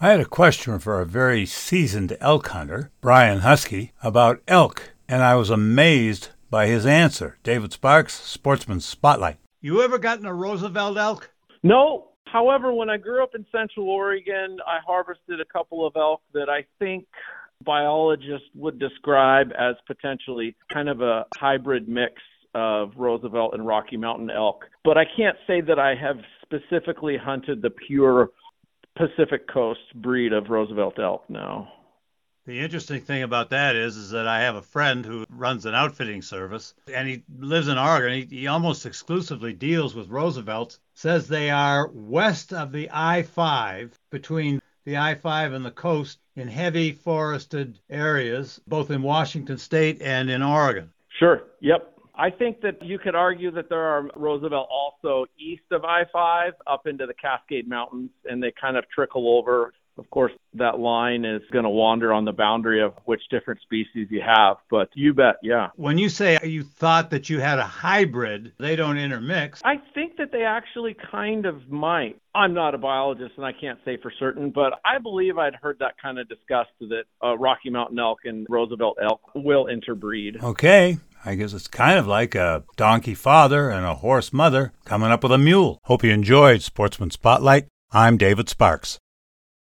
[0.00, 5.24] I had a question for a very seasoned elk hunter, Brian Husky, about elk, and
[5.24, 7.36] I was amazed by his answer.
[7.42, 9.38] David Sparks, Sportsman Spotlight.
[9.60, 11.32] You ever gotten a Roosevelt elk?
[11.64, 12.10] No.
[12.26, 16.48] However, when I grew up in Central Oregon, I harvested a couple of elk that
[16.48, 17.04] I think
[17.64, 22.12] biologists would describe as potentially kind of a hybrid mix
[22.54, 24.64] of Roosevelt and Rocky Mountain elk.
[24.84, 28.30] But I can't say that I have specifically hunted the pure
[28.98, 31.72] Pacific Coast breed of Roosevelt elk now.
[32.46, 35.74] The interesting thing about that is, is that I have a friend who runs an
[35.74, 38.26] outfitting service, and he lives in Oregon.
[38.28, 40.78] He, he almost exclusively deals with Roosevelt.
[40.94, 46.92] Says they are west of the I-5, between the I-5 and the coast, in heavy
[46.92, 50.90] forested areas, both in Washington State and in Oregon.
[51.18, 51.42] Sure.
[51.60, 51.97] Yep.
[52.18, 56.52] I think that you could argue that there are Roosevelt also east of I 5
[56.66, 59.72] up into the Cascade Mountains, and they kind of trickle over.
[59.98, 64.06] Of course, that line is going to wander on the boundary of which different species
[64.10, 65.68] you have, but you bet, yeah.
[65.74, 69.60] When you say you thought that you had a hybrid, they don't intermix.
[69.64, 72.20] I think that they actually kind of might.
[72.34, 75.78] I'm not a biologist and I can't say for certain, but I believe I'd heard
[75.80, 80.42] that kind of discussed that uh, Rocky Mountain elk and Roosevelt elk will interbreed.
[80.42, 80.98] Okay.
[81.24, 85.22] I guess it's kind of like a donkey father and a horse mother coming up
[85.22, 85.78] with a mule.
[85.84, 87.66] Hope you enjoyed Sportsman Spotlight.
[87.90, 88.98] I'm David Sparks.